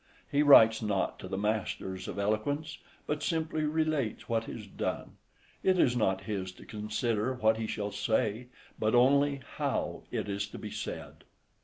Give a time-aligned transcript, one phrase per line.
[0.31, 5.17] He writes not to the masters of eloquence, but simply relates what is done.
[5.61, 8.47] It is not his to consider what he shall say,
[8.79, 11.23] but only how it is to be said.